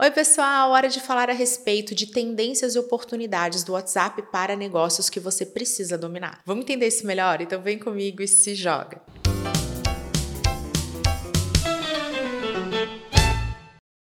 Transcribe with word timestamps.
Oi, 0.00 0.12
pessoal! 0.12 0.70
Hora 0.70 0.88
de 0.88 1.00
falar 1.00 1.28
a 1.28 1.32
respeito 1.32 1.92
de 1.92 2.06
tendências 2.06 2.76
e 2.76 2.78
oportunidades 2.78 3.64
do 3.64 3.72
WhatsApp 3.72 4.22
para 4.30 4.54
negócios 4.54 5.10
que 5.10 5.18
você 5.18 5.44
precisa 5.44 5.98
dominar. 5.98 6.40
Vamos 6.46 6.62
entender 6.62 6.86
isso 6.86 7.04
melhor? 7.04 7.40
Então 7.40 7.60
vem 7.60 7.80
comigo 7.80 8.22
e 8.22 8.28
se 8.28 8.54
joga! 8.54 9.02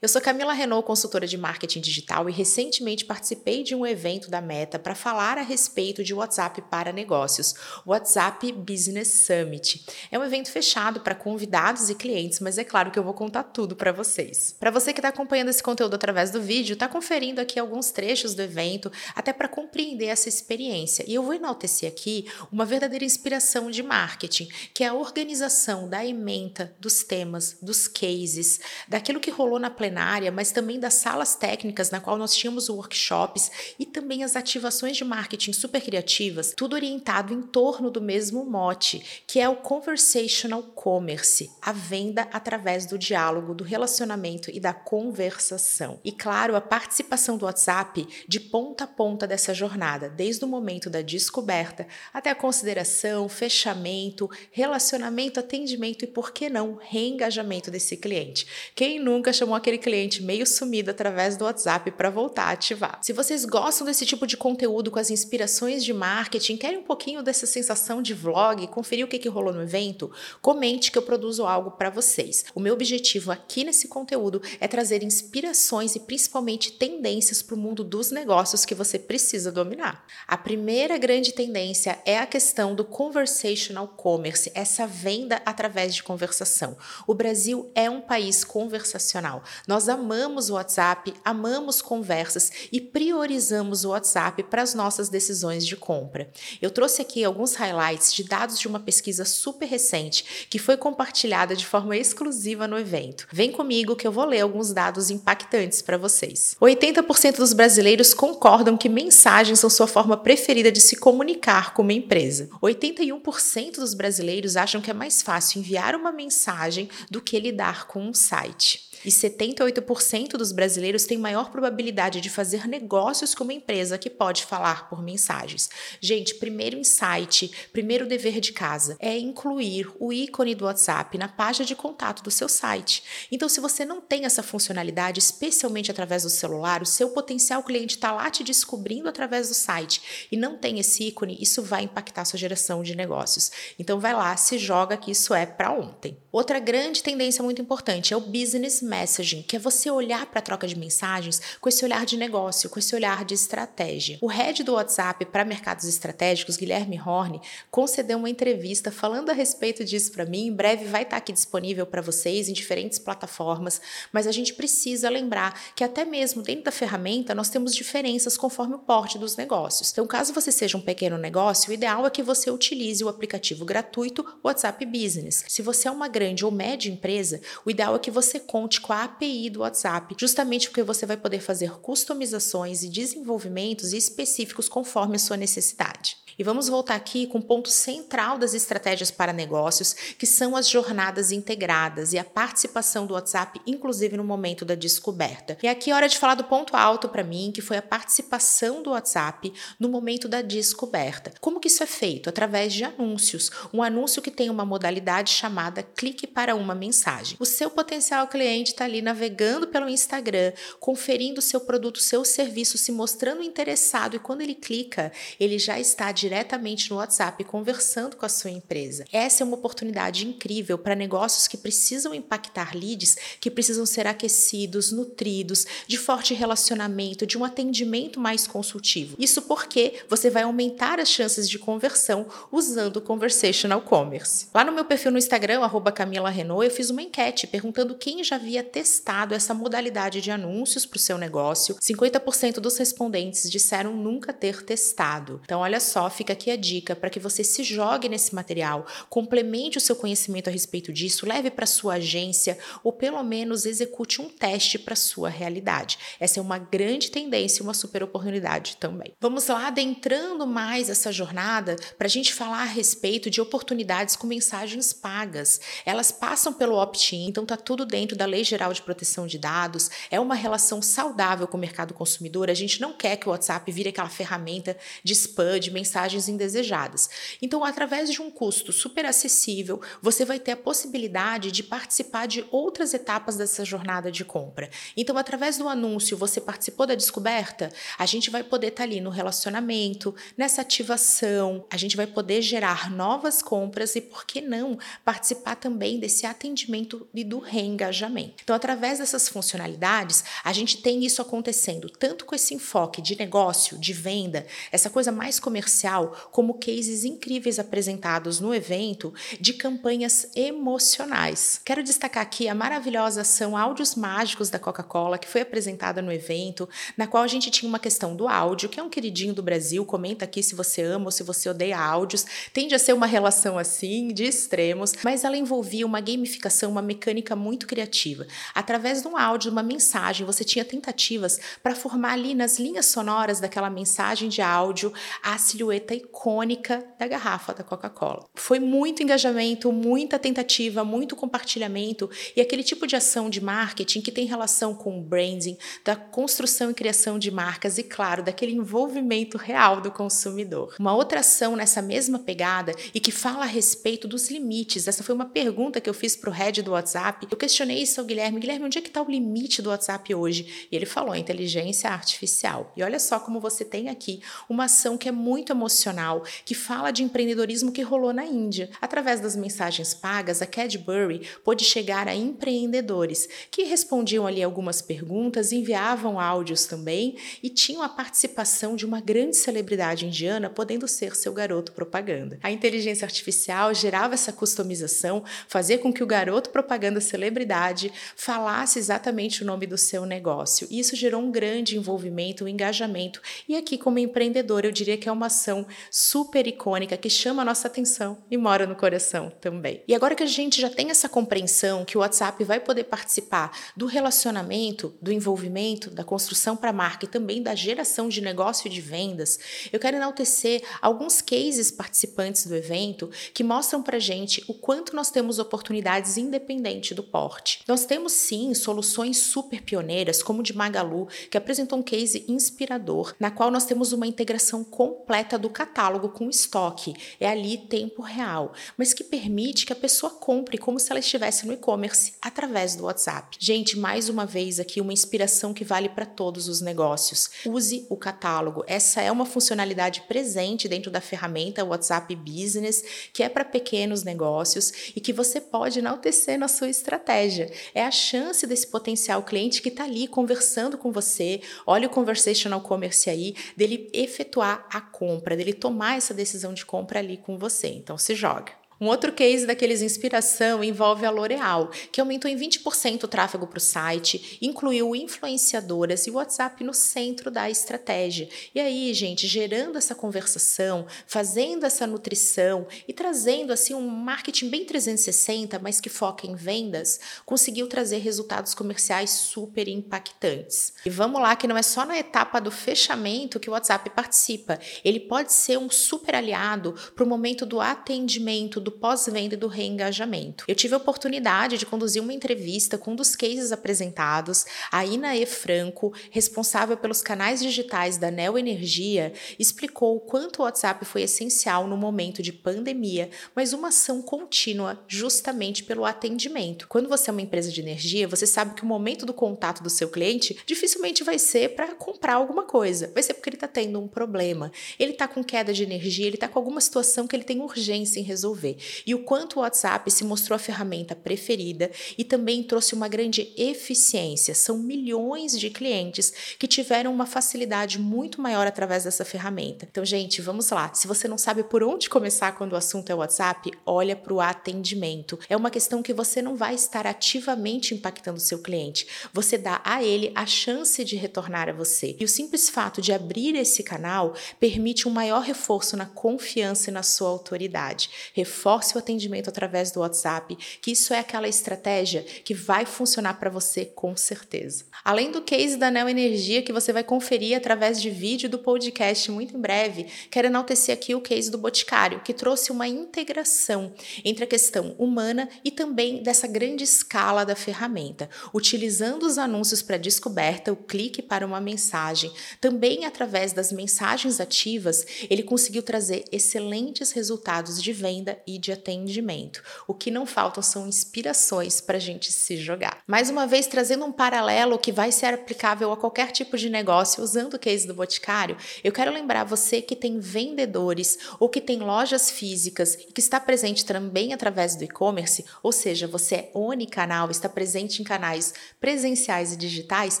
Eu 0.00 0.08
sou 0.08 0.22
Camila 0.22 0.52
Renault, 0.52 0.86
consultora 0.86 1.26
de 1.26 1.36
marketing 1.36 1.80
digital, 1.80 2.30
e 2.30 2.32
recentemente 2.32 3.04
participei 3.04 3.64
de 3.64 3.74
um 3.74 3.84
evento 3.84 4.30
da 4.30 4.40
Meta 4.40 4.78
para 4.78 4.94
falar 4.94 5.36
a 5.38 5.42
respeito 5.42 6.04
de 6.04 6.14
WhatsApp 6.14 6.62
para 6.70 6.92
negócios, 6.92 7.52
o 7.84 7.90
WhatsApp 7.90 8.52
Business 8.52 9.08
Summit. 9.26 9.84
É 10.12 10.16
um 10.16 10.22
evento 10.22 10.52
fechado 10.52 11.00
para 11.00 11.16
convidados 11.16 11.90
e 11.90 11.96
clientes, 11.96 12.38
mas 12.38 12.58
é 12.58 12.62
claro 12.62 12.92
que 12.92 12.98
eu 12.98 13.02
vou 13.02 13.12
contar 13.12 13.42
tudo 13.42 13.74
para 13.74 13.90
vocês. 13.90 14.54
Para 14.60 14.70
você 14.70 14.92
que 14.92 15.00
está 15.00 15.08
acompanhando 15.08 15.48
esse 15.48 15.64
conteúdo 15.64 15.96
através 15.96 16.30
do 16.30 16.40
vídeo, 16.40 16.74
está 16.74 16.86
conferindo 16.86 17.40
aqui 17.40 17.58
alguns 17.58 17.90
trechos 17.90 18.36
do 18.36 18.42
evento, 18.42 18.92
até 19.16 19.32
para 19.32 19.48
compreender 19.48 20.06
essa 20.06 20.28
experiência. 20.28 21.04
E 21.08 21.14
eu 21.16 21.24
vou 21.24 21.34
enaltecer 21.34 21.90
aqui 21.90 22.24
uma 22.52 22.64
verdadeira 22.64 23.04
inspiração 23.04 23.68
de 23.68 23.82
marketing, 23.82 24.46
que 24.72 24.84
é 24.84 24.86
a 24.86 24.94
organização 24.94 25.88
da 25.88 26.06
ementa, 26.06 26.72
dos 26.78 27.02
temas, 27.02 27.56
dos 27.60 27.88
cases, 27.88 28.60
daquilo 28.86 29.18
que 29.18 29.32
rolou 29.32 29.58
na 29.58 29.68
plenária, 29.68 29.87
mas 30.32 30.52
também 30.52 30.78
das 30.78 30.94
salas 30.94 31.34
técnicas 31.34 31.90
na 31.90 32.00
qual 32.00 32.16
nós 32.16 32.34
tínhamos 32.34 32.68
workshops 32.68 33.50
e 33.78 33.86
também 33.86 34.24
as 34.24 34.36
ativações 34.36 34.96
de 34.96 35.04
marketing 35.04 35.52
super 35.52 35.80
criativas, 35.80 36.52
tudo 36.56 36.74
orientado 36.74 37.32
em 37.32 37.42
torno 37.42 37.90
do 37.90 38.00
mesmo 38.00 38.44
mote, 38.44 39.22
que 39.26 39.40
é 39.40 39.48
o 39.48 39.56
conversational 39.56 40.62
commerce, 40.62 41.50
a 41.60 41.72
venda 41.72 42.28
através 42.32 42.86
do 42.86 42.98
diálogo, 42.98 43.54
do 43.54 43.64
relacionamento 43.64 44.50
e 44.50 44.60
da 44.60 44.72
conversação. 44.72 45.98
E 46.04 46.12
claro, 46.12 46.56
a 46.56 46.60
participação 46.60 47.36
do 47.36 47.46
WhatsApp 47.46 48.06
de 48.26 48.40
ponta 48.40 48.84
a 48.84 48.86
ponta 48.86 49.26
dessa 49.26 49.54
jornada, 49.54 50.08
desde 50.08 50.44
o 50.44 50.48
momento 50.48 50.90
da 50.90 51.02
descoberta 51.02 51.86
até 52.12 52.30
a 52.30 52.34
consideração, 52.34 53.28
fechamento, 53.28 54.28
relacionamento, 54.50 55.40
atendimento 55.40 56.04
e 56.04 56.08
por 56.08 56.32
que 56.32 56.48
não 56.48 56.78
reengajamento 56.80 57.70
desse 57.70 57.96
cliente. 57.96 58.46
Quem 58.74 59.00
nunca 59.00 59.32
chamou 59.32 59.54
aquele 59.54 59.77
cliente 59.78 60.22
meio 60.22 60.46
sumido 60.46 60.90
através 60.90 61.36
do 61.36 61.44
WhatsApp 61.44 61.90
para 61.92 62.10
voltar 62.10 62.44
a 62.44 62.50
ativar. 62.50 62.98
Se 63.02 63.12
vocês 63.12 63.44
gostam 63.44 63.86
desse 63.86 64.04
tipo 64.04 64.26
de 64.26 64.36
conteúdo 64.36 64.90
com 64.90 64.98
as 64.98 65.10
inspirações 65.10 65.84
de 65.84 65.92
marketing, 65.92 66.56
querem 66.56 66.78
um 66.78 66.82
pouquinho 66.82 67.22
dessa 67.22 67.46
sensação 67.46 68.02
de 68.02 68.14
vlog, 68.14 68.66
conferir 68.68 69.04
o 69.04 69.08
que, 69.08 69.18
que 69.18 69.28
rolou 69.28 69.52
no 69.52 69.62
evento, 69.62 70.10
comente 70.42 70.90
que 70.90 70.98
eu 70.98 71.02
produzo 71.02 71.46
algo 71.46 71.72
para 71.72 71.90
vocês. 71.90 72.44
O 72.54 72.60
meu 72.60 72.74
objetivo 72.74 73.30
aqui 73.30 73.64
nesse 73.64 73.88
conteúdo 73.88 74.42
é 74.60 74.68
trazer 74.68 75.02
inspirações 75.02 75.94
e 75.94 76.00
principalmente 76.00 76.72
tendências 76.72 77.42
para 77.42 77.54
o 77.54 77.58
mundo 77.58 77.84
dos 77.84 78.10
negócios 78.10 78.64
que 78.64 78.74
você 78.74 78.98
precisa 78.98 79.52
dominar. 79.52 80.04
A 80.26 80.36
primeira 80.36 80.98
grande 80.98 81.32
tendência 81.32 81.98
é 82.04 82.18
a 82.18 82.26
questão 82.26 82.74
do 82.74 82.84
conversational 82.84 83.88
commerce, 83.88 84.50
essa 84.54 84.86
venda 84.86 85.40
através 85.44 85.94
de 85.94 86.02
conversação. 86.02 86.76
O 87.06 87.14
Brasil 87.14 87.70
é 87.74 87.88
um 87.88 88.00
país 88.00 88.44
conversacional. 88.44 89.42
Nós 89.68 89.86
amamos 89.86 90.48
o 90.48 90.54
WhatsApp, 90.54 91.12
amamos 91.22 91.82
conversas 91.82 92.50
e 92.72 92.80
priorizamos 92.80 93.84
o 93.84 93.90
WhatsApp 93.90 94.42
para 94.44 94.62
as 94.62 94.72
nossas 94.72 95.10
decisões 95.10 95.66
de 95.66 95.76
compra. 95.76 96.30
Eu 96.62 96.70
trouxe 96.70 97.02
aqui 97.02 97.22
alguns 97.22 97.54
highlights 97.54 98.14
de 98.14 98.24
dados 98.24 98.58
de 98.58 98.66
uma 98.66 98.80
pesquisa 98.80 99.26
super 99.26 99.68
recente 99.68 100.46
que 100.48 100.58
foi 100.58 100.78
compartilhada 100.78 101.54
de 101.54 101.66
forma 101.66 101.98
exclusiva 101.98 102.66
no 102.66 102.78
evento. 102.78 103.28
Vem 103.30 103.52
comigo 103.52 103.94
que 103.94 104.06
eu 104.06 104.12
vou 104.12 104.24
ler 104.24 104.40
alguns 104.40 104.72
dados 104.72 105.10
impactantes 105.10 105.82
para 105.82 105.98
vocês. 105.98 106.56
80% 106.58 107.36
dos 107.36 107.52
brasileiros 107.52 108.14
concordam 108.14 108.74
que 108.74 108.88
mensagens 108.88 109.60
são 109.60 109.68
sua 109.68 109.86
forma 109.86 110.16
preferida 110.16 110.72
de 110.72 110.80
se 110.80 110.96
comunicar 110.96 111.74
com 111.74 111.82
uma 111.82 111.92
empresa. 111.92 112.48
81% 112.62 113.74
dos 113.74 113.92
brasileiros 113.92 114.56
acham 114.56 114.80
que 114.80 114.90
é 114.90 114.94
mais 114.94 115.20
fácil 115.20 115.58
enviar 115.58 115.94
uma 115.94 116.10
mensagem 116.10 116.88
do 117.10 117.20
que 117.20 117.38
lidar 117.38 117.86
com 117.86 118.00
um 118.00 118.14
site. 118.14 118.87
E 119.04 119.10
78% 119.10 120.32
dos 120.32 120.52
brasileiros 120.52 121.04
têm 121.04 121.18
maior 121.18 121.50
probabilidade 121.50 122.20
de 122.20 122.30
fazer 122.30 122.66
negócios 122.66 123.34
com 123.34 123.44
uma 123.44 123.52
empresa 123.52 123.98
que 123.98 124.10
pode 124.10 124.44
falar 124.44 124.88
por 124.88 125.02
mensagens. 125.02 125.68
Gente, 126.00 126.34
primeiro 126.34 126.76
insight, 126.76 127.50
primeiro 127.72 128.06
dever 128.06 128.40
de 128.40 128.52
casa 128.52 128.96
é 128.98 129.16
incluir 129.18 129.90
o 129.98 130.12
ícone 130.12 130.54
do 130.54 130.64
WhatsApp 130.64 131.16
na 131.18 131.28
página 131.28 131.64
de 131.64 131.74
contato 131.74 132.22
do 132.22 132.30
seu 132.30 132.48
site. 132.48 133.02
Então, 133.30 133.48
se 133.48 133.60
você 133.60 133.84
não 133.84 134.00
tem 134.00 134.24
essa 134.24 134.42
funcionalidade, 134.42 135.18
especialmente 135.18 135.90
através 135.90 136.22
do 136.22 136.30
celular, 136.30 136.82
o 136.82 136.86
seu 136.86 137.10
potencial 137.10 137.62
cliente 137.62 137.96
está 137.96 138.12
lá 138.12 138.30
te 138.30 138.42
descobrindo 138.42 139.08
através 139.08 139.48
do 139.48 139.54
site 139.54 140.28
e 140.30 140.36
não 140.36 140.56
tem 140.56 140.78
esse 140.78 141.04
ícone, 141.04 141.38
isso 141.40 141.62
vai 141.62 141.84
impactar 141.84 142.24
sua 142.24 142.38
geração 142.38 142.82
de 142.82 142.94
negócios. 142.94 143.50
Então, 143.78 144.00
vai 144.00 144.14
lá, 144.14 144.36
se 144.36 144.58
joga 144.58 144.96
que 144.96 145.10
isso 145.10 145.34
é 145.34 145.46
para 145.46 145.72
ontem. 145.72 146.16
Outra 146.30 146.58
grande 146.58 147.02
tendência 147.02 147.42
muito 147.42 147.62
importante 147.62 148.12
é 148.12 148.16
o 148.16 148.20
business 148.20 148.82
messaging, 148.88 149.42
que 149.42 149.56
é 149.56 149.58
você 149.58 149.90
olhar 149.90 150.26
para 150.26 150.38
a 150.38 150.42
troca 150.42 150.66
de 150.66 150.78
mensagens 150.78 151.40
com 151.60 151.68
esse 151.68 151.84
olhar 151.84 152.06
de 152.06 152.16
negócio, 152.16 152.70
com 152.70 152.78
esse 152.78 152.94
olhar 152.94 153.24
de 153.24 153.34
estratégia. 153.34 154.18
O 154.20 154.26
head 154.26 154.62
do 154.64 154.74
WhatsApp 154.74 155.24
para 155.26 155.44
mercados 155.44 155.84
estratégicos, 155.84 156.56
Guilherme 156.56 157.00
Horne, 157.00 157.40
concedeu 157.70 158.18
uma 158.18 158.30
entrevista 158.30 158.90
falando 158.90 159.30
a 159.30 159.32
respeito 159.32 159.84
disso 159.84 160.12
para 160.12 160.24
mim. 160.24 160.46
Em 160.46 160.52
breve 160.52 160.86
vai 160.86 161.02
estar 161.02 161.12
tá 161.12 161.16
aqui 161.18 161.32
disponível 161.32 161.86
para 161.86 162.00
vocês 162.00 162.48
em 162.48 162.52
diferentes 162.52 162.98
plataformas, 162.98 163.80
mas 164.12 164.26
a 164.26 164.32
gente 164.32 164.54
precisa 164.54 165.10
lembrar 165.10 165.58
que 165.74 165.84
até 165.84 166.04
mesmo 166.04 166.42
dentro 166.42 166.64
da 166.64 166.72
ferramenta 166.72 167.34
nós 167.34 167.50
temos 167.50 167.74
diferenças 167.74 168.36
conforme 168.36 168.74
o 168.74 168.78
porte 168.78 169.18
dos 169.18 169.36
negócios. 169.36 169.90
Então, 169.92 170.06
caso 170.06 170.32
você 170.32 170.50
seja 170.50 170.76
um 170.76 170.80
pequeno 170.80 171.18
negócio, 171.18 171.70
o 171.70 171.74
ideal 171.74 172.06
é 172.06 172.10
que 172.10 172.22
você 172.22 172.50
utilize 172.50 173.04
o 173.04 173.08
aplicativo 173.08 173.64
gratuito 173.64 174.24
WhatsApp 174.42 174.84
Business. 174.86 175.44
Se 175.48 175.62
você 175.62 175.88
é 175.88 175.90
uma 175.90 176.08
grande 176.08 176.44
ou 176.44 176.50
média 176.50 176.90
empresa, 176.90 177.40
o 177.64 177.70
ideal 177.70 177.94
é 177.94 177.98
que 177.98 178.10
você 178.10 178.40
conte 178.40 178.77
com 178.80 178.92
a 178.92 179.04
API 179.04 179.50
do 179.50 179.60
WhatsApp, 179.60 180.14
justamente 180.18 180.68
porque 180.68 180.82
você 180.82 181.06
vai 181.06 181.16
poder 181.16 181.40
fazer 181.40 181.72
customizações 181.80 182.82
e 182.82 182.88
desenvolvimentos 182.88 183.92
específicos 183.92 184.68
conforme 184.68 185.16
a 185.16 185.18
sua 185.18 185.36
necessidade. 185.36 186.16
E 186.38 186.44
vamos 186.44 186.68
voltar 186.68 186.94
aqui 186.94 187.26
com 187.26 187.38
o 187.38 187.42
ponto 187.42 187.68
central 187.68 188.38
das 188.38 188.54
estratégias 188.54 189.10
para 189.10 189.32
negócios, 189.32 189.92
que 190.16 190.24
são 190.24 190.54
as 190.54 190.68
jornadas 190.68 191.32
integradas 191.32 192.12
e 192.12 192.18
a 192.18 192.22
participação 192.22 193.06
do 193.06 193.14
WhatsApp, 193.14 193.60
inclusive 193.66 194.16
no 194.16 194.22
momento 194.22 194.64
da 194.64 194.76
descoberta. 194.76 195.58
E 195.60 195.66
aqui 195.66 195.90
é 195.90 195.94
hora 195.94 196.08
de 196.08 196.16
falar 196.16 196.36
do 196.36 196.44
ponto 196.44 196.76
alto 196.76 197.08
para 197.08 197.24
mim, 197.24 197.50
que 197.52 197.60
foi 197.60 197.76
a 197.76 197.82
participação 197.82 198.84
do 198.84 198.90
WhatsApp 198.90 199.52
no 199.80 199.88
momento 199.88 200.28
da 200.28 200.40
descoberta. 200.40 201.32
Como 201.40 201.58
que 201.58 201.66
isso 201.66 201.82
é 201.82 201.86
feito? 201.86 202.28
Através 202.28 202.72
de 202.72 202.84
anúncios. 202.84 203.50
Um 203.74 203.82
anúncio 203.82 204.22
que 204.22 204.30
tem 204.30 204.48
uma 204.48 204.64
modalidade 204.64 205.32
chamada 205.32 205.82
clique 205.82 206.24
para 206.24 206.54
uma 206.54 206.74
mensagem. 206.74 207.36
O 207.40 207.44
seu 207.44 207.68
potencial 207.68 208.28
cliente 208.28 208.70
está 208.70 208.84
ali 208.84 209.02
navegando 209.02 209.66
pelo 209.66 209.88
Instagram, 209.88 210.52
conferindo 210.78 211.42
seu 211.42 211.60
produto, 211.60 211.98
seu 211.98 212.24
serviço, 212.24 212.78
se 212.78 212.92
mostrando 212.92 213.42
interessado 213.42 214.14
e 214.14 214.20
quando 214.20 214.42
ele 214.42 214.54
clica, 214.54 215.10
ele 215.40 215.58
já 215.58 215.80
está 215.80 216.12
diretamente 216.28 216.90
no 216.90 216.96
WhatsApp 216.96 217.42
conversando 217.44 218.14
com 218.14 218.26
a 218.26 218.28
sua 218.28 218.50
empresa. 218.50 219.06
Essa 219.10 219.42
é 219.42 219.46
uma 219.46 219.56
oportunidade 219.56 220.26
incrível 220.26 220.76
para 220.76 220.94
negócios 220.94 221.48
que 221.48 221.56
precisam 221.56 222.14
impactar 222.14 222.76
leads, 222.76 223.16
que 223.40 223.50
precisam 223.50 223.86
ser 223.86 224.06
aquecidos, 224.06 224.92
nutridos, 224.92 225.66
de 225.86 225.96
forte 225.96 226.34
relacionamento, 226.34 227.26
de 227.26 227.38
um 227.38 227.44
atendimento 227.44 228.20
mais 228.20 228.46
consultivo. 228.46 229.16
Isso 229.18 229.40
porque 229.42 230.02
você 230.06 230.28
vai 230.28 230.42
aumentar 230.42 231.00
as 231.00 231.08
chances 231.08 231.48
de 231.48 231.58
conversão 231.58 232.26
usando 232.52 232.98
o 232.98 233.00
conversational 233.00 233.80
commerce. 233.80 234.48
Lá 234.52 234.62
no 234.62 234.72
meu 234.72 234.84
perfil 234.84 235.10
no 235.10 235.18
Instagram, 235.18 235.60
Camila 235.94 236.28
Renault, 236.28 236.64
eu 236.64 236.70
fiz 236.70 236.90
uma 236.90 237.00
enquete 237.00 237.46
perguntando 237.46 237.94
quem 237.94 238.22
já 238.22 238.36
havia 238.36 238.62
testado 238.62 239.34
essa 239.34 239.54
modalidade 239.54 240.20
de 240.20 240.30
anúncios 240.30 240.84
para 240.84 240.98
o 240.98 241.00
seu 241.00 241.16
negócio. 241.16 241.76
50% 241.76 242.60
dos 242.60 242.76
respondentes 242.76 243.50
disseram 243.50 243.96
nunca 243.96 244.30
ter 244.32 244.62
testado. 244.62 245.40
Então, 245.44 245.60
olha 245.60 245.80
só, 245.80 246.10
fica 246.18 246.32
aqui 246.32 246.50
a 246.50 246.56
dica 246.56 246.96
para 246.96 247.08
que 247.08 247.20
você 247.20 247.44
se 247.44 247.62
jogue 247.62 248.08
nesse 248.08 248.34
material, 248.34 248.84
complemente 249.08 249.78
o 249.78 249.80
seu 249.80 249.94
conhecimento 249.94 250.48
a 250.48 250.52
respeito 250.52 250.92
disso, 250.92 251.24
leve 251.24 251.48
para 251.48 251.64
sua 251.64 251.94
agência 251.94 252.58
ou 252.82 252.92
pelo 252.92 253.22
menos 253.22 253.64
execute 253.64 254.20
um 254.20 254.28
teste 254.28 254.78
para 254.78 254.96
sua 254.96 255.28
realidade. 255.28 255.96
Essa 256.18 256.40
é 256.40 256.42
uma 256.42 256.58
grande 256.58 257.10
tendência 257.12 257.60
e 257.60 257.62
uma 257.62 257.72
super 257.72 258.02
oportunidade 258.02 258.76
também. 258.78 259.14
Vamos 259.20 259.46
lá, 259.46 259.68
adentrando 259.68 260.44
mais 260.44 260.90
essa 260.90 261.12
jornada 261.12 261.76
para 261.96 262.06
a 262.06 262.10
gente 262.10 262.34
falar 262.34 262.62
a 262.62 262.64
respeito 262.64 263.30
de 263.30 263.40
oportunidades 263.40 264.16
com 264.16 264.26
mensagens 264.26 264.92
pagas. 264.92 265.60
Elas 265.86 266.10
passam 266.10 266.52
pelo 266.52 266.74
opt-in, 266.74 267.28
então 267.28 267.46
tá 267.46 267.56
tudo 267.56 267.86
dentro 267.86 268.16
da 268.16 268.26
Lei 268.26 268.42
Geral 268.42 268.72
de 268.72 268.82
Proteção 268.82 269.24
de 269.26 269.38
Dados. 269.38 269.88
É 270.10 270.18
uma 270.18 270.34
relação 270.34 270.82
saudável 270.82 271.46
com 271.46 271.56
o 271.56 271.60
mercado 271.60 271.94
consumidor. 271.94 272.50
A 272.50 272.54
gente 272.54 272.80
não 272.80 272.92
quer 272.92 273.16
que 273.16 273.28
o 273.28 273.30
WhatsApp 273.30 273.70
vire 273.70 273.90
aquela 273.90 274.08
ferramenta 274.08 274.76
de 275.04 275.12
spam, 275.12 275.60
de 275.60 275.70
mensagem 275.70 275.97
mensagens 275.98 276.28
indesejadas. 276.28 277.10
Então, 277.42 277.64
através 277.64 278.10
de 278.10 278.22
um 278.22 278.30
custo 278.30 278.72
super 278.72 279.04
acessível, 279.04 279.80
você 280.00 280.24
vai 280.24 280.38
ter 280.38 280.52
a 280.52 280.56
possibilidade 280.56 281.50
de 281.50 281.62
participar 281.62 282.26
de 282.26 282.46
outras 282.50 282.94
etapas 282.94 283.36
dessa 283.36 283.64
jornada 283.64 284.10
de 284.10 284.24
compra. 284.24 284.70
Então, 284.96 285.18
através 285.18 285.58
do 285.58 285.68
anúncio, 285.68 286.16
você 286.16 286.40
participou 286.40 286.86
da 286.86 286.94
descoberta, 286.94 287.72
a 287.98 288.06
gente 288.06 288.30
vai 288.30 288.44
poder 288.44 288.68
estar 288.68 288.78
tá 288.78 288.84
ali 288.84 289.00
no 289.00 289.10
relacionamento, 289.10 290.14
nessa 290.36 290.62
ativação, 290.62 291.64
a 291.70 291.76
gente 291.76 291.96
vai 291.96 292.06
poder 292.06 292.42
gerar 292.42 292.90
novas 292.90 293.42
compras 293.42 293.96
e, 293.96 294.00
por 294.00 294.24
que 294.24 294.40
não, 294.40 294.78
participar 295.04 295.56
também 295.56 295.98
desse 295.98 296.26
atendimento 296.26 297.08
e 297.12 297.24
do 297.24 297.40
reengajamento. 297.40 298.42
Então, 298.44 298.54
através 298.54 298.98
dessas 298.98 299.28
funcionalidades, 299.28 300.24
a 300.44 300.52
gente 300.52 300.78
tem 300.78 301.04
isso 301.04 301.20
acontecendo 301.20 301.90
tanto 301.90 302.24
com 302.24 302.34
esse 302.34 302.54
enfoque 302.54 303.02
de 303.02 303.18
negócio, 303.18 303.78
de 303.78 303.92
venda, 303.92 304.46
essa 304.70 304.88
coisa 304.88 305.10
mais 305.10 305.40
comercial, 305.40 305.87
como 306.30 306.54
cases 306.54 307.04
incríveis 307.04 307.58
apresentados 307.58 308.40
no 308.40 308.54
evento 308.54 309.12
de 309.40 309.54
campanhas 309.54 310.28
emocionais. 310.36 311.60
Quero 311.64 311.82
destacar 311.82 312.22
aqui 312.22 312.48
a 312.48 312.54
maravilhosa 312.54 313.22
ação 313.22 313.56
Áudios 313.56 313.94
Mágicos 313.94 314.50
da 314.50 314.58
Coca-Cola, 314.58 315.18
que 315.18 315.28
foi 315.28 315.40
apresentada 315.40 316.02
no 316.02 316.12
evento, 316.12 316.68
na 316.96 317.06
qual 317.06 317.22
a 317.22 317.26
gente 317.26 317.50
tinha 317.50 317.68
uma 317.68 317.78
questão 317.78 318.14
do 318.14 318.28
áudio, 318.28 318.68
que 318.68 318.78
é 318.78 318.82
um 318.82 318.90
queridinho 318.90 319.32
do 319.32 319.42
Brasil. 319.42 319.84
Comenta 319.84 320.24
aqui 320.24 320.42
se 320.42 320.54
você 320.54 320.82
ama 320.82 321.06
ou 321.06 321.10
se 321.10 321.22
você 321.22 321.48
odeia 321.48 321.78
áudios. 321.78 322.26
Tende 322.52 322.74
a 322.74 322.78
ser 322.78 322.92
uma 322.92 323.06
relação 323.06 323.56
assim, 323.56 324.08
de 324.08 324.24
extremos, 324.24 324.92
mas 325.02 325.24
ela 325.24 325.36
envolvia 325.36 325.86
uma 325.86 326.00
gamificação, 326.00 326.70
uma 326.70 326.82
mecânica 326.82 327.34
muito 327.34 327.66
criativa. 327.66 328.26
Através 328.54 329.02
de 329.02 329.08
um 329.08 329.16
áudio, 329.16 329.50
uma 329.50 329.62
mensagem, 329.62 330.26
você 330.26 330.44
tinha 330.44 330.64
tentativas 330.64 331.40
para 331.62 331.74
formar 331.74 332.12
ali 332.12 332.34
nas 332.34 332.58
linhas 332.58 332.86
sonoras 332.86 333.40
daquela 333.40 333.70
mensagem 333.70 334.28
de 334.28 334.42
áudio 334.42 334.92
a 335.22 335.38
silhueta 335.38 335.77
icônica 335.94 336.84
da 336.98 337.06
garrafa 337.06 337.54
da 337.54 337.64
Coca-Cola. 337.64 338.26
Foi 338.34 338.58
muito 338.58 339.02
engajamento, 339.02 339.72
muita 339.72 340.18
tentativa, 340.18 340.84
muito 340.84 341.16
compartilhamento 341.16 342.10
e 342.36 342.40
aquele 342.40 342.62
tipo 342.62 342.86
de 342.86 342.96
ação 342.96 343.30
de 343.30 343.40
marketing 343.40 344.00
que 344.00 344.12
tem 344.12 344.26
relação 344.26 344.74
com 344.74 344.98
o 344.98 345.02
branding, 345.02 345.56
da 345.84 345.96
construção 345.96 346.70
e 346.70 346.74
criação 346.74 347.18
de 347.18 347.30
marcas 347.30 347.78
e, 347.78 347.82
claro, 347.82 348.22
daquele 348.22 348.52
envolvimento 348.52 349.36
real 349.36 349.80
do 349.80 349.90
consumidor. 349.90 350.74
Uma 350.78 350.94
outra 350.94 351.20
ação 351.20 351.56
nessa 351.56 351.82
mesma 351.82 352.18
pegada 352.18 352.74
e 352.94 353.00
que 353.00 353.10
fala 353.10 353.44
a 353.44 353.46
respeito 353.46 354.08
dos 354.08 354.30
limites. 354.30 354.88
Essa 354.88 355.02
foi 355.02 355.14
uma 355.14 355.26
pergunta 355.26 355.80
que 355.80 355.88
eu 355.88 355.94
fiz 355.94 356.16
para 356.16 356.30
o 356.30 356.32
head 356.32 356.62
do 356.62 356.72
WhatsApp. 356.72 357.26
Eu 357.30 357.36
questionei 357.36 357.82
isso 357.82 358.00
ao 358.00 358.06
Guilherme. 358.06 358.40
Guilherme, 358.40 358.66
onde 358.66 358.78
é 358.78 358.80
que 358.80 358.88
está 358.88 359.02
o 359.02 359.10
limite 359.10 359.62
do 359.62 359.70
WhatsApp 359.70 360.14
hoje? 360.14 360.68
E 360.70 360.76
ele 360.76 360.86
falou, 360.86 361.14
inteligência 361.14 361.90
artificial. 361.90 362.72
E 362.76 362.82
olha 362.82 362.98
só 362.98 363.18
como 363.20 363.40
você 363.40 363.64
tem 363.64 363.88
aqui 363.88 364.20
uma 364.48 364.64
ação 364.64 364.96
que 364.96 365.08
é 365.08 365.12
muito 365.12 365.52
emocional, 365.68 366.24
que 366.44 366.54
fala 366.54 366.90
de 366.90 367.02
empreendedorismo 367.02 367.70
que 367.70 367.82
rolou 367.82 368.12
na 368.12 368.24
Índia. 368.24 368.70
Através 368.80 369.20
das 369.20 369.36
mensagens 369.36 369.92
pagas, 369.92 370.40
a 370.40 370.46
Cadbury 370.46 371.28
pôde 371.44 371.64
chegar 371.64 372.08
a 372.08 372.14
empreendedores 372.14 373.28
que 373.50 373.64
respondiam 373.64 374.26
ali 374.26 374.42
algumas 374.42 374.80
perguntas, 374.80 375.52
enviavam 375.52 376.18
áudios 376.18 376.64
também 376.64 377.16
e 377.42 377.50
tinham 377.50 377.82
a 377.82 377.88
participação 377.88 378.74
de 378.74 378.86
uma 378.86 379.00
grande 379.00 379.36
celebridade 379.36 380.06
indiana 380.06 380.48
podendo 380.48 380.88
ser 380.88 381.14
seu 381.14 381.32
garoto 381.32 381.72
propaganda. 381.72 382.38
A 382.42 382.50
inteligência 382.50 383.04
artificial 383.04 383.74
gerava 383.74 384.14
essa 384.14 384.32
customização, 384.32 385.22
fazia 385.46 385.76
com 385.76 385.92
que 385.92 386.02
o 386.02 386.06
garoto 386.06 386.48
propaganda 386.48 387.00
celebridade 387.00 387.92
falasse 388.16 388.78
exatamente 388.78 389.42
o 389.42 389.46
nome 389.46 389.66
do 389.66 389.76
seu 389.76 390.06
negócio. 390.06 390.66
Isso 390.70 390.96
gerou 390.96 391.20
um 391.20 391.30
grande 391.30 391.76
envolvimento, 391.76 392.44
um 392.44 392.48
engajamento. 392.48 393.20
E 393.46 393.56
aqui, 393.56 393.76
como 393.76 393.98
empreendedor, 393.98 394.64
eu 394.64 394.72
diria 394.72 394.96
que 394.96 395.08
é 395.08 395.12
uma 395.12 395.26
ação 395.26 395.57
super 395.90 396.46
icônica 396.46 396.96
que 396.96 397.10
chama 397.10 397.42
a 397.42 397.44
nossa 397.44 397.68
atenção 397.68 398.18
e 398.30 398.36
mora 398.36 398.66
no 398.66 398.76
coração 398.76 399.30
também. 399.40 399.82
E 399.86 399.94
agora 399.94 400.14
que 400.14 400.22
a 400.22 400.26
gente 400.26 400.60
já 400.60 400.70
tem 400.70 400.90
essa 400.90 401.08
compreensão 401.08 401.84
que 401.84 401.96
o 401.96 402.00
WhatsApp 402.00 402.42
vai 402.44 402.60
poder 402.60 402.84
participar 402.84 403.56
do 403.76 403.86
relacionamento, 403.86 404.94
do 405.00 405.12
envolvimento, 405.12 405.90
da 405.90 406.04
construção 406.04 406.56
para 406.56 406.70
a 406.70 406.72
marca 406.72 407.04
e 407.04 407.08
também 407.08 407.42
da 407.42 407.54
geração 407.54 408.08
de 408.08 408.20
negócio 408.20 408.66
e 408.66 408.70
de 408.70 408.80
vendas, 408.80 409.38
eu 409.72 409.80
quero 409.80 409.96
enaltecer 409.96 410.62
alguns 410.80 411.20
cases 411.20 411.70
participantes 411.70 412.46
do 412.46 412.54
evento 412.54 413.10
que 413.32 413.44
mostram 413.44 413.82
para 413.82 413.98
gente 413.98 414.44
o 414.48 414.54
quanto 414.54 414.94
nós 414.94 415.10
temos 415.10 415.38
oportunidades 415.38 416.16
independente 416.16 416.94
do 416.94 417.02
porte. 417.02 417.60
Nós 417.66 417.84
temos 417.84 418.12
sim 418.12 418.54
soluções 418.54 419.18
super 419.18 419.62
pioneiras, 419.62 420.22
como 420.22 420.42
de 420.42 420.56
Magalu, 420.56 421.08
que 421.30 421.36
apresentou 421.36 421.78
um 421.78 421.82
case 421.82 422.24
inspirador, 422.28 423.14
na 423.18 423.30
qual 423.30 423.50
nós 423.50 423.64
temos 423.64 423.92
uma 423.92 424.06
integração 424.06 424.64
completa 424.64 425.38
do 425.38 425.47
catálogo 425.50 426.08
com 426.08 426.28
estoque. 426.28 426.94
É 427.20 427.28
ali 427.28 427.56
tempo 427.56 428.02
real, 428.02 428.52
mas 428.76 428.92
que 428.92 429.04
permite 429.04 429.66
que 429.66 429.72
a 429.72 429.76
pessoa 429.76 430.10
compre 430.10 430.58
como 430.58 430.78
se 430.78 430.90
ela 430.90 431.00
estivesse 431.00 431.46
no 431.46 431.52
e-commerce 431.52 432.14
através 432.20 432.74
do 432.74 432.84
WhatsApp. 432.84 433.36
Gente, 433.40 433.78
mais 433.78 434.08
uma 434.08 434.26
vez 434.26 434.60
aqui 434.60 434.80
uma 434.80 434.92
inspiração 434.92 435.54
que 435.54 435.64
vale 435.64 435.88
para 435.88 436.06
todos 436.06 436.48
os 436.48 436.60
negócios. 436.60 437.30
Use 437.46 437.86
o 437.88 437.96
catálogo. 437.96 438.64
Essa 438.66 439.00
é 439.00 439.10
uma 439.10 439.26
funcionalidade 439.26 440.02
presente 440.02 440.68
dentro 440.68 440.90
da 440.90 441.00
ferramenta 441.00 441.64
WhatsApp 441.64 442.14
Business, 442.14 442.84
que 443.12 443.22
é 443.22 443.28
para 443.28 443.44
pequenos 443.44 444.02
negócios 444.02 444.92
e 444.94 445.00
que 445.00 445.12
você 445.12 445.40
pode 445.40 445.78
enaltecer 445.78 446.38
na 446.38 446.48
sua 446.48 446.68
estratégia. 446.68 447.50
É 447.74 447.84
a 447.84 447.90
chance 447.90 448.46
desse 448.46 448.66
potencial 448.66 449.22
cliente 449.22 449.62
que 449.62 449.68
está 449.68 449.84
ali 449.84 450.06
conversando 450.06 450.76
com 450.76 450.92
você, 450.92 451.40
olha 451.66 451.86
o 451.86 451.90
conversational 451.90 452.60
commerce 452.60 453.08
aí, 453.10 453.34
dele 453.56 453.88
efetuar 453.92 454.66
a 454.70 454.80
compra, 454.80 455.36
dele 455.38 455.54
tomar 455.54 455.96
essa 455.96 456.12
decisão 456.12 456.52
de 456.52 456.66
compra 456.66 456.98
ali 456.98 457.16
com 457.16 457.38
você. 457.38 457.68
Então 457.68 457.96
se 457.96 458.14
joga. 458.14 458.52
Um 458.80 458.86
outro 458.86 459.12
case 459.12 459.44
daqueles 459.44 459.82
inspiração 459.82 460.62
envolve 460.62 461.04
a 461.04 461.10
L'Oréal, 461.10 461.70
que 461.90 462.00
aumentou 462.00 462.30
em 462.30 462.36
20% 462.36 463.02
o 463.02 463.08
tráfego 463.08 463.44
para 463.44 463.58
o 463.58 463.60
site, 463.60 464.38
incluiu 464.40 464.94
influenciadoras 464.94 466.06
e 466.06 466.12
WhatsApp 466.12 466.62
no 466.62 466.72
centro 466.72 467.28
da 467.28 467.50
estratégia. 467.50 468.28
E 468.54 468.60
aí, 468.60 468.94
gente, 468.94 469.26
gerando 469.26 469.76
essa 469.76 469.96
conversação, 469.96 470.86
fazendo 471.08 471.66
essa 471.66 471.88
nutrição 471.88 472.68
e 472.86 472.92
trazendo 472.92 473.52
assim 473.52 473.74
um 473.74 473.88
marketing 473.88 474.48
bem 474.48 474.64
360, 474.64 475.58
mas 475.58 475.80
que 475.80 475.88
foca 475.88 476.24
em 476.24 476.36
vendas, 476.36 477.00
conseguiu 477.26 477.66
trazer 477.66 477.98
resultados 477.98 478.54
comerciais 478.54 479.10
super 479.10 479.66
impactantes. 479.66 480.72
E 480.86 480.90
vamos 480.90 481.20
lá 481.20 481.34
que 481.34 481.48
não 481.48 481.56
é 481.56 481.62
só 481.62 481.84
na 481.84 481.98
etapa 481.98 482.40
do 482.40 482.52
fechamento 482.52 483.40
que 483.40 483.50
o 483.50 483.54
WhatsApp 483.54 483.90
participa. 483.90 484.60
Ele 484.84 485.00
pode 485.00 485.32
ser 485.32 485.58
um 485.58 485.68
super 485.68 486.14
aliado 486.14 486.76
para 486.94 487.04
o 487.04 487.08
momento 487.08 487.44
do 487.44 487.60
atendimento 487.60 488.67
do 488.68 488.72
pós-venda 488.72 489.34
e 489.34 489.38
do 489.38 489.46
reengajamento. 489.46 490.44
Eu 490.46 490.54
tive 490.54 490.74
a 490.74 490.76
oportunidade 490.76 491.56
de 491.56 491.64
conduzir 491.64 492.02
uma 492.02 492.12
entrevista 492.12 492.76
com 492.76 492.92
um 492.92 492.96
dos 492.96 493.16
cases 493.16 493.50
apresentados, 493.50 494.44
a 494.70 494.84
Ina 494.84 495.16
E. 495.16 495.24
Franco, 495.24 495.94
responsável 496.10 496.76
pelos 496.76 497.00
canais 497.00 497.40
digitais 497.40 497.96
da 497.96 498.10
Neo 498.10 498.36
Energia, 498.36 499.14
explicou 499.38 499.96
o 499.96 500.00
quanto 500.00 500.40
o 500.40 500.42
WhatsApp 500.42 500.84
foi 500.84 501.02
essencial 501.02 501.66
no 501.66 501.78
momento 501.78 502.22
de 502.22 502.30
pandemia, 502.30 503.08
mas 503.34 503.54
uma 503.54 503.68
ação 503.68 504.02
contínua 504.02 504.84
justamente 504.86 505.64
pelo 505.64 505.86
atendimento. 505.86 506.68
Quando 506.68 506.90
você 506.90 507.08
é 507.08 507.12
uma 507.12 507.22
empresa 507.22 507.50
de 507.50 507.62
energia, 507.62 508.06
você 508.06 508.26
sabe 508.26 508.54
que 508.54 508.62
o 508.62 508.66
momento 508.66 509.06
do 509.06 509.14
contato 509.14 509.62
do 509.62 509.70
seu 509.70 509.88
cliente 509.88 510.36
dificilmente 510.44 511.02
vai 511.02 511.18
ser 511.18 511.54
para 511.54 511.74
comprar 511.74 512.14
alguma 512.14 512.42
coisa, 512.42 512.90
vai 512.92 513.02
ser 513.02 513.14
porque 513.14 513.30
ele 513.30 513.36
está 513.36 513.48
tendo 513.48 513.80
um 513.80 513.88
problema, 513.88 514.52
ele 514.78 514.92
está 514.92 515.08
com 515.08 515.24
queda 515.24 515.54
de 515.54 515.62
energia, 515.62 516.06
ele 516.06 516.16
está 516.16 516.28
com 516.28 516.38
alguma 516.38 516.60
situação 516.60 517.06
que 517.06 517.16
ele 517.16 517.24
tem 517.24 517.40
urgência 517.40 517.98
em 517.98 518.02
resolver 518.02 518.57
e 518.86 518.94
o 518.94 519.04
quanto 519.04 519.36
o 519.36 519.40
WhatsApp 519.40 519.90
se 519.90 520.04
mostrou 520.04 520.36
a 520.36 520.38
ferramenta 520.38 520.94
preferida 520.94 521.70
e 521.96 522.04
também 522.04 522.42
trouxe 522.42 522.74
uma 522.74 522.88
grande 522.88 523.32
eficiência. 523.36 524.34
São 524.34 524.58
milhões 524.58 525.38
de 525.38 525.50
clientes 525.50 526.12
que 526.38 526.46
tiveram 526.46 526.92
uma 526.92 527.06
facilidade 527.06 527.78
muito 527.78 528.20
maior 528.20 528.46
através 528.46 528.84
dessa 528.84 529.04
ferramenta. 529.04 529.66
Então, 529.70 529.84
gente, 529.84 530.20
vamos 530.20 530.50
lá. 530.50 530.72
Se 530.74 530.86
você 530.86 531.06
não 531.06 531.18
sabe 531.18 531.42
por 531.42 531.62
onde 531.62 531.88
começar 531.88 532.32
quando 532.32 532.52
o 532.52 532.56
assunto 532.56 532.90
é 532.90 532.94
WhatsApp, 532.94 533.50
olha 533.64 533.94
para 533.94 534.12
o 534.12 534.20
atendimento. 534.20 535.18
É 535.28 535.36
uma 535.36 535.50
questão 535.50 535.82
que 535.82 535.94
você 535.94 536.20
não 536.20 536.36
vai 536.36 536.54
estar 536.54 536.86
ativamente 536.86 537.74
impactando 537.74 538.18
o 538.18 538.20
seu 538.20 538.40
cliente. 538.40 538.86
Você 539.12 539.38
dá 539.38 539.60
a 539.64 539.82
ele 539.82 540.12
a 540.14 540.26
chance 540.26 540.84
de 540.84 540.96
retornar 540.96 541.48
a 541.48 541.52
você. 541.52 541.96
E 541.98 542.04
o 542.04 542.08
simples 542.08 542.48
fato 542.48 542.80
de 542.80 542.92
abrir 542.92 543.36
esse 543.36 543.62
canal 543.62 544.14
permite 544.40 544.88
um 544.88 544.90
maior 544.90 545.22
reforço 545.22 545.76
na 545.76 545.86
confiança 545.86 546.70
e 546.70 546.72
na 546.72 546.82
sua 546.82 547.08
autoridade. 547.08 547.90
Reforça 548.14 548.47
reforce 548.48 548.74
o 548.74 548.78
atendimento 548.78 549.28
através 549.28 549.70
do 549.70 549.80
WhatsApp, 549.80 550.34
que 550.62 550.70
isso 550.70 550.94
é 550.94 550.98
aquela 550.98 551.28
estratégia 551.28 552.02
que 552.24 552.32
vai 552.32 552.64
funcionar 552.64 553.14
para 553.14 553.28
você 553.28 553.66
com 553.66 553.94
certeza. 553.94 554.64
Além 554.82 555.10
do 555.10 555.20
case 555.20 555.58
da 555.58 555.70
Neo 555.70 555.88
Energia 555.88 556.40
que 556.40 556.52
você 556.52 556.72
vai 556.72 556.82
conferir 556.82 557.36
através 557.36 557.80
de 557.80 557.90
vídeo 557.90 558.28
do 558.28 558.38
podcast 558.38 559.10
muito 559.10 559.36
em 559.36 559.40
breve, 559.40 559.86
quero 560.10 560.28
enaltecer 560.28 560.74
aqui 560.74 560.94
o 560.94 561.00
case 561.00 561.30
do 561.30 561.36
Boticário, 561.36 562.00
que 562.00 562.14
trouxe 562.14 562.50
uma 562.50 562.66
integração 562.66 563.70
entre 564.02 564.24
a 564.24 564.26
questão 564.26 564.74
humana 564.78 565.28
e 565.44 565.50
também 565.50 566.02
dessa 566.02 566.26
grande 566.26 566.64
escala 566.64 567.26
da 567.26 567.36
ferramenta, 567.36 568.08
utilizando 568.32 569.02
os 569.02 569.18
anúncios 569.18 569.60
para 569.60 569.76
descoberta, 569.76 570.52
o 570.52 570.56
clique 570.56 571.02
para 571.02 571.26
uma 571.26 571.40
mensagem, 571.40 572.10
também 572.40 572.86
através 572.86 573.34
das 573.34 573.52
mensagens 573.52 574.20
ativas, 574.20 574.86
ele 575.10 575.22
conseguiu 575.22 575.62
trazer 575.62 576.04
excelentes 576.10 576.92
resultados 576.92 577.62
de 577.62 577.72
venda 577.74 578.18
e 578.26 578.37
de 578.38 578.52
atendimento. 578.52 579.42
O 579.66 579.74
que 579.74 579.90
não 579.90 580.06
faltam 580.06 580.42
são 580.42 580.66
inspirações 580.66 581.60
para 581.60 581.76
a 581.76 581.80
gente 581.80 582.12
se 582.12 582.36
jogar. 582.36 582.82
Mais 582.86 583.10
uma 583.10 583.26
vez, 583.26 583.46
trazendo 583.46 583.84
um 583.84 583.92
paralelo 583.92 584.58
que 584.58 584.72
vai 584.72 584.92
ser 584.92 585.14
aplicável 585.14 585.72
a 585.72 585.76
qualquer 585.76 586.10
tipo 586.12 586.36
de 586.36 586.48
negócio, 586.48 587.02
usando 587.02 587.34
o 587.34 587.38
case 587.38 587.66
do 587.66 587.74
Boticário, 587.74 588.36
eu 588.62 588.72
quero 588.72 588.92
lembrar 588.92 589.24
você 589.24 589.60
que 589.60 589.76
tem 589.76 589.98
vendedores 589.98 590.98
ou 591.18 591.28
que 591.28 591.40
tem 591.40 591.58
lojas 591.58 592.10
físicas 592.10 592.74
e 592.74 592.92
que 592.92 593.00
está 593.00 593.18
presente 593.18 593.64
também 593.64 594.12
através 594.12 594.56
do 594.56 594.64
e-commerce, 594.64 595.24
ou 595.42 595.52
seja, 595.52 595.86
você 595.86 596.14
é 596.14 596.30
onicanal, 596.34 597.10
está 597.10 597.28
presente 597.28 597.80
em 597.80 597.84
canais 597.84 598.34
presenciais 598.60 599.32
e 599.32 599.36
digitais, 599.36 600.00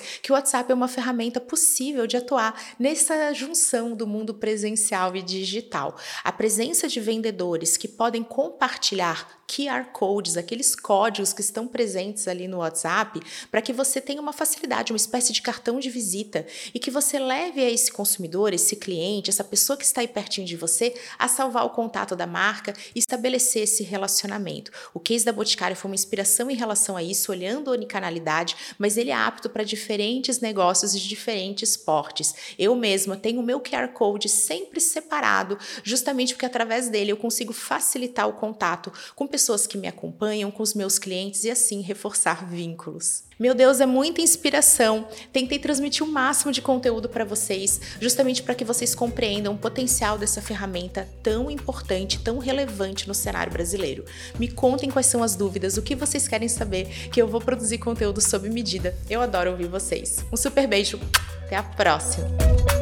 que 0.22 0.32
o 0.32 0.34
WhatsApp 0.34 0.70
é 0.70 0.74
uma 0.74 0.88
ferramenta 0.88 1.40
possível 1.40 2.06
de 2.06 2.16
atuar 2.16 2.54
nessa 2.78 3.32
junção 3.32 3.94
do 3.94 4.06
mundo 4.06 4.34
presencial 4.34 5.14
e 5.16 5.22
digital. 5.22 5.96
A 6.22 6.32
presença 6.32 6.88
de 6.88 7.00
vendedores 7.00 7.76
que 7.76 7.88
podem 7.88 8.22
compartilhar 8.28 9.38
QR 9.48 9.86
codes, 9.92 10.36
aqueles 10.36 10.76
códigos 10.76 11.32
que 11.32 11.40
estão 11.40 11.66
presentes 11.66 12.28
ali 12.28 12.46
no 12.46 12.58
WhatsApp, 12.58 13.20
para 13.50 13.62
que 13.62 13.72
você 13.72 13.98
tenha 13.98 14.20
uma 14.20 14.32
facilidade, 14.32 14.92
uma 14.92 14.98
espécie 14.98 15.32
de 15.32 15.40
cartão 15.40 15.80
de 15.80 15.88
visita 15.88 16.46
e 16.74 16.78
que 16.78 16.90
você 16.90 17.18
leve 17.18 17.64
a 17.64 17.70
esse 17.70 17.90
consumidor, 17.90 18.52
esse 18.52 18.76
cliente, 18.76 19.30
essa 19.30 19.42
pessoa 19.42 19.76
que 19.76 19.84
está 19.84 20.02
aí 20.02 20.08
pertinho 20.08 20.46
de 20.46 20.54
você, 20.54 20.94
a 21.18 21.26
salvar 21.26 21.64
o 21.64 21.70
contato 21.70 22.14
da 22.14 22.26
marca 22.26 22.74
e 22.94 22.98
estabelecer 22.98 23.62
esse 23.62 23.82
relacionamento. 23.82 24.70
O 24.92 25.00
case 25.00 25.24
da 25.24 25.32
Boticário 25.32 25.76
foi 25.76 25.90
uma 25.90 25.94
inspiração 25.94 26.50
em 26.50 26.54
relação 26.54 26.96
a 26.96 27.02
isso, 27.02 27.32
olhando 27.32 27.70
a 27.70 27.72
unicanalidade, 27.72 28.54
mas 28.78 28.98
ele 28.98 29.10
é 29.10 29.14
apto 29.14 29.48
para 29.48 29.64
diferentes 29.64 30.40
negócios 30.40 30.92
de 30.92 31.08
diferentes 31.08 31.74
portes. 31.74 32.34
Eu 32.58 32.76
mesma 32.76 33.16
tenho 33.16 33.40
o 33.40 33.42
meu 33.42 33.60
QR 33.60 33.88
Code 33.94 34.28
sempre 34.28 34.78
separado, 34.78 35.58
justamente 35.82 36.34
porque 36.34 36.46
através 36.46 36.90
dele 36.90 37.12
eu 37.12 37.16
consigo 37.16 37.52
facilitar 37.52 38.17
o 38.26 38.32
contato 38.32 38.92
com 39.14 39.26
pessoas 39.26 39.66
que 39.66 39.78
me 39.78 39.88
acompanham, 39.88 40.50
com 40.50 40.62
os 40.62 40.74
meus 40.74 40.98
clientes 40.98 41.44
e 41.44 41.50
assim 41.50 41.80
reforçar 41.80 42.48
vínculos. 42.48 43.28
Meu 43.38 43.54
Deus, 43.54 43.80
é 43.80 43.86
muita 43.86 44.20
inspiração. 44.20 45.06
Tentei 45.32 45.60
transmitir 45.60 46.04
o 46.04 46.10
máximo 46.10 46.50
de 46.50 46.60
conteúdo 46.60 47.08
para 47.08 47.24
vocês, 47.24 47.80
justamente 48.00 48.42
para 48.42 48.54
que 48.54 48.64
vocês 48.64 48.96
compreendam 48.96 49.54
o 49.54 49.58
potencial 49.58 50.18
dessa 50.18 50.42
ferramenta 50.42 51.08
tão 51.22 51.48
importante, 51.48 52.18
tão 52.18 52.38
relevante 52.38 53.06
no 53.06 53.14
cenário 53.14 53.52
brasileiro. 53.52 54.04
Me 54.38 54.48
contem 54.48 54.90
quais 54.90 55.06
são 55.06 55.22
as 55.22 55.36
dúvidas, 55.36 55.76
o 55.76 55.82
que 55.82 55.94
vocês 55.94 56.26
querem 56.26 56.48
saber, 56.48 57.08
que 57.10 57.22
eu 57.22 57.28
vou 57.28 57.40
produzir 57.40 57.78
conteúdo 57.78 58.20
sob 58.20 58.48
medida. 58.48 58.96
Eu 59.08 59.20
adoro 59.20 59.52
ouvir 59.52 59.68
vocês. 59.68 60.24
Um 60.32 60.36
super 60.36 60.66
beijo, 60.66 60.98
até 61.44 61.54
a 61.54 61.62
próxima! 61.62 62.77